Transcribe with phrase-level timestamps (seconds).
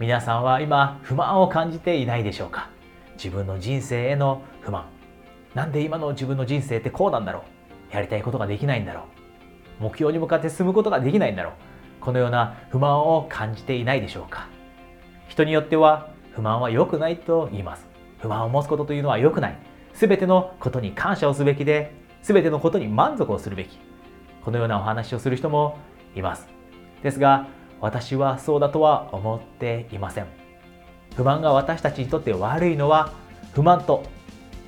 [0.00, 2.68] 皆さんは今不満を感じていないでしょうか？
[3.14, 4.86] 自分の人生への不満。
[5.54, 7.44] なんで今の自分の人生ってこうなんだろ
[7.92, 7.94] う？
[7.94, 9.02] やりたいことができないんだろ
[9.78, 9.84] う？
[9.84, 11.52] 目標に向かって進むことができないんだろう？
[12.00, 14.48] このような不満を感じていないでしょうか？
[15.28, 17.86] 人によっては不満は良くないと言います。
[18.18, 19.58] 不満を持つことというのは良くない。
[19.92, 23.78] 全てのことに感謝をすべきで全てのことに満足をするべき。
[24.44, 25.78] このようなお話をする人も
[26.16, 26.48] います。
[27.04, 27.46] ですが
[27.84, 30.26] 私はそうだとは思っていません。
[31.16, 33.12] 不満が私たちにとって悪いのは
[33.52, 34.04] 不満と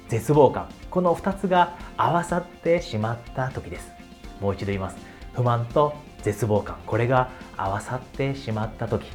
[0.08, 0.68] 絶望感。
[0.90, 3.90] この2つが合わさってしまった時です。
[4.38, 4.98] もう一度言います。
[5.32, 6.76] 不満と絶望感。
[6.84, 9.06] これが合わさってしまった時。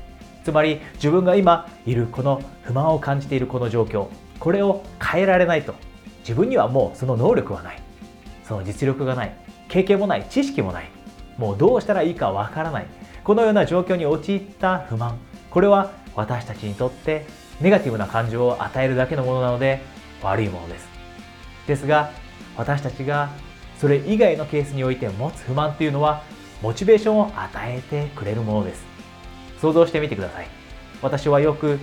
[0.44, 4.08] つまり自分が今いるこの不満を感じているこの状況。
[4.40, 5.76] これを変えられないと。
[6.22, 7.80] 自分にはもうその能力はない。
[8.46, 9.36] その実力がない。
[9.68, 10.26] 経験もない。
[10.28, 10.90] 知識もない。
[11.38, 12.88] もうどうしたらいいかわからない。
[13.24, 15.18] このような状況に陥った不満
[15.50, 17.26] これは私たちにとって
[17.60, 19.82] ネガティブな感情を与えるだけのものなので
[20.24, 20.90] 悪いものです。
[21.68, 22.12] ですが
[22.58, 23.30] 私たちが
[23.80, 26.24] それ以外のケースにおいて持つ不満というのは
[26.62, 28.84] モチベーションを与えてくれるものです。
[29.60, 30.48] 想像してみてください。
[31.02, 31.80] 私はよく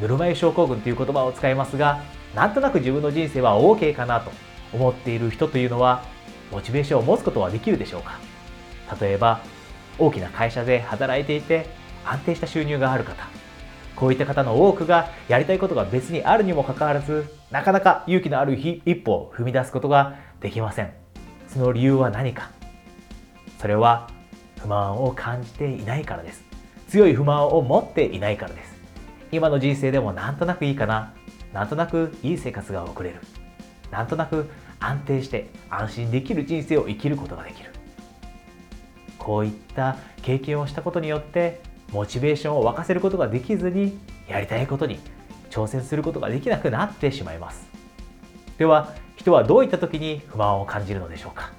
[0.00, 2.02] ぬるま湯症候群という言葉を使いますが
[2.34, 4.32] なんとなく自分の人生は OK かなと
[4.72, 6.02] 思っている人というのは
[6.50, 8.18] モチベーションを持つことはできるでしょうか。
[9.00, 9.40] 例えば
[9.98, 11.66] 大きな会社で働いていて
[12.04, 13.26] 安定した収入がある方。
[13.96, 20.92] こういった方の多くがやりたいことが別にあるにもかかわらずなかなか勇気のある日一歩を踏み出すことができません。
[21.48, 22.50] その理由は何か。
[23.60, 24.10] それは
[24.60, 26.42] 不満を感じていないからです。
[26.88, 28.74] 強い不満を持っていないからです。
[29.30, 31.12] 今の人生でもなんとなくいいかな。
[31.52, 33.20] なんとなくいい生活が送れる。
[33.90, 34.50] なんとなく
[34.80, 37.73] 安定して安心できる人生を生きることができる。
[39.24, 44.98] こういった経験をしたことによってモチベーションを沸かせることができずにやりたいことに
[45.50, 47.66] 挑戦することができなくなってしまいます。
[48.58, 51.52] では人はどういった時に不満を感じるのでしょうか？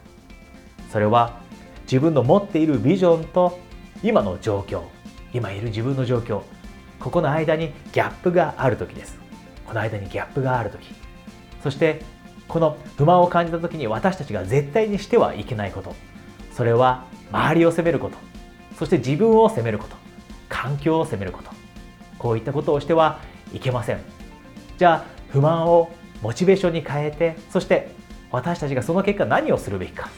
[0.91, 1.39] それは
[1.83, 3.59] 自分の持っているビジョンと
[4.03, 4.83] 今の状況
[5.33, 6.43] 今いる自分の状況
[6.99, 9.17] ここの間にギャップがある時です。
[9.65, 10.93] この間にギャップがある時。
[11.63, 12.03] そして
[12.47, 15.95] この不満を感じた時に私たちが絶対にしてはいけないこと。
[16.51, 18.17] それは周りを責めること
[18.77, 19.95] そして自分を責めること
[20.49, 21.51] 環境を責めること
[22.17, 23.19] こういったことをしては
[23.53, 23.99] いけません。
[24.77, 25.91] じゃあ不満を
[26.21, 27.89] モチベーションに変えてそして
[28.31, 30.09] 私たちがその結果何をするべきか。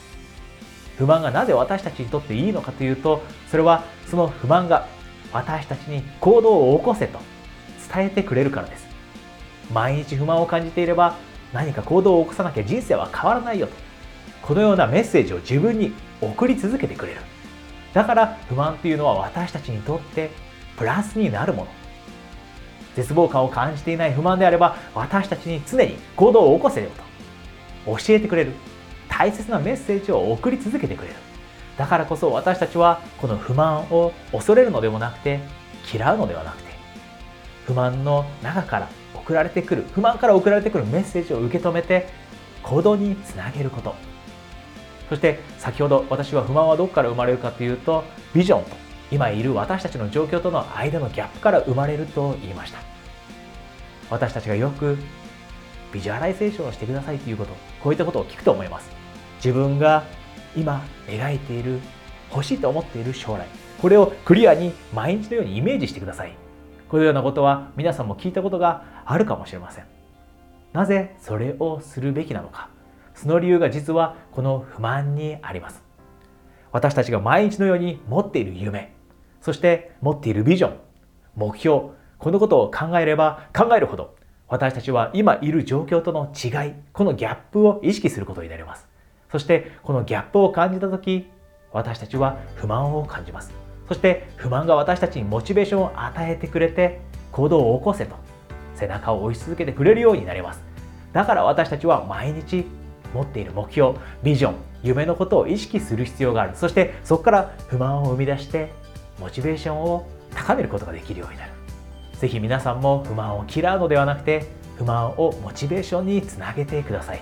[0.96, 4.88] 不満がなぜ私たちにとっていいのかというとそれはその不満が
[5.32, 7.20] 私たちに行動を起こせと
[7.94, 8.86] 伝えてくれるからです。
[9.72, 11.16] 毎日不満を感じていれば
[11.52, 13.87] 何か行動を起こさなきゃ人生は変わらないよと。
[14.48, 15.92] このようなメッセージを自分に
[16.22, 17.20] 送り続けてくれる。
[17.92, 20.30] だから不満というのは私たちにとって
[20.78, 21.70] プラスになるもの。
[22.96, 26.88] 絶望感を感じていない不満であれば私たちに常に行動を起こせよ
[27.84, 27.98] と。
[27.98, 28.52] 教えてくれる。
[29.10, 31.14] 大切なメッセージを送り続けてくれる。
[31.76, 35.40] だからこそ私たちはこの不満を恐れるのでもなくて
[35.92, 36.70] 嫌うのではなくて
[37.66, 42.08] 不満の中から送られてくる不満から送られてくるメッセージを受け止めて
[42.62, 44.17] 行動につなげること。
[45.08, 48.04] そして先ほど私は不満はどこから生まれるかというと
[48.34, 48.70] ビジョンと
[49.10, 52.78] 今いる私たちの状況との間のギャップから生まれると言いました。
[54.10, 54.96] 私たちがよく
[55.92, 57.52] ビジュアライゼーションをしてくださいということ
[57.82, 58.90] こういったことを聞くと思います。
[59.36, 60.04] 自分が
[60.56, 61.80] 今描いている
[62.30, 63.46] 欲しいと思っている将来
[63.80, 66.32] これをクリアに毎日のようにイメージしてください。
[66.88, 69.84] このようなことは皆さんも聞いたことがあるかもしれません。
[70.72, 72.68] なぜそれをするべきなのか。
[73.18, 75.82] その理由が実はこの不満にあります。
[76.70, 78.94] 私たちが毎日のように持っている夢
[79.40, 80.76] そして持っているビジョン
[81.34, 84.14] 目標このことを考えれば考えるほど
[84.48, 88.86] 私たちは今いる状況との違いこのギャップを意識することになります。
[89.30, 91.28] そしてこのギャップを感じた時
[91.72, 93.52] 私たちは不満を感じます。
[93.88, 97.00] そして不満が私たちにモチベーションを与えてくれて
[97.32, 98.16] 行動を起こせと
[98.74, 100.62] 背中を押し続けてくれるようになります。
[101.12, 102.66] だから私たちは毎日
[103.14, 106.52] 持っている目標ビジョン夢のことを意識する必要がある。
[106.54, 108.72] そしてそこから不満を生み出して
[109.18, 111.52] モチベーションを高めることができるようになる。
[112.12, 114.46] 是非皆さんも不満を嫌うのではなくて
[114.76, 117.20] 不満をモチベーションにつなげてください。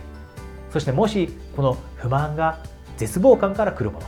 [0.71, 2.59] そしてもしこの不満が
[2.97, 4.07] 絶望感から来るもの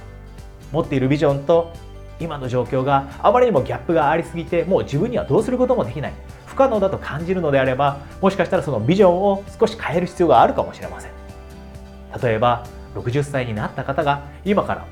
[0.72, 1.72] 持っているビジョンと
[2.20, 6.12] 今の状況があまりにもギャップがありすぎてもう自分にはどうすることもできない
[6.46, 11.17] 不可能だと感じるのであればもしかしたらそのビジョンを少し変える必要があるかもしれません。
[12.22, 12.64] 例えば
[12.94, 14.86] 60歳になった方が今から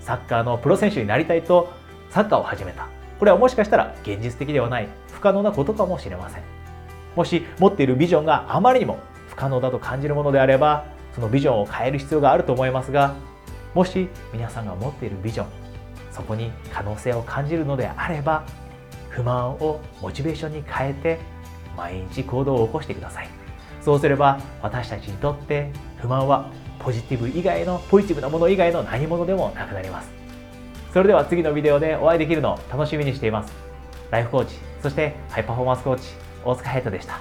[0.00, 1.72] サッカーのプロ選手になりたいと
[2.10, 2.88] サッカーを始めた。
[3.18, 6.42] これはもしかしたら現実的ではない不可能なことかもしれません。
[7.16, 8.98] もし持っているビジョンがあまりにも
[9.28, 10.84] 不可能だと感じるものであれば
[11.14, 13.14] そのビジョンを変える必要があると思いますが
[13.72, 15.46] もし皆さんが持っているビジョン
[16.10, 18.44] そこに可能性を感じるのであれば
[19.10, 21.18] 不満をモチベーションに変えて
[21.76, 23.43] 毎日行動を起こしてください。
[23.84, 26.48] そうすれば私たちにとって不満は
[26.78, 30.10] ポジティブ以外のポジティブなもの以外の何者でもなくなります。
[30.92, 33.52] それでは次のビデオでお会いできるのを楽しみにしています。
[34.10, 36.02] ライフコーチそしてハイパフォーマンスコーチ
[36.44, 37.20] 大塚ヘイトでした。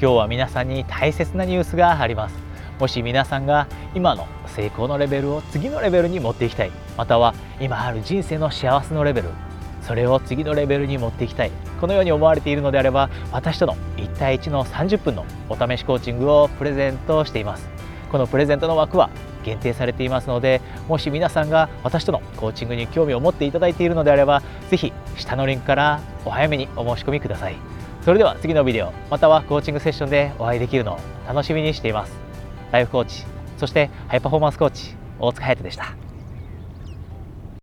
[0.00, 2.34] 今日は皆さんに大切なニュースがあります。
[2.80, 6.72] もし皆さんが今の成功のレベルを次のレベルに持っていきたい。
[6.96, 9.28] または今ある人生の幸せのレベル。
[9.82, 11.52] それを次のレベルに持っていきたい。
[11.80, 17.68] このように思われているのであれば私との1対1の30分のお試しコーチングをプレゼントしています。
[18.10, 19.10] このプレゼントの枠は
[19.44, 27.56] 限定されていますのでもし皆さんが私とのコーチングに興味を持っていただいているのであれば是非下のリンクからお早めにお申し込みください。
[28.02, 32.12] それでは次のビデオまたはコーチングセッションでお会いできるのを楽しみにしています。
[32.72, 33.24] ライフコーチ
[33.58, 36.07] そしてハイパフォーマンスコーチ大塚隼人でした。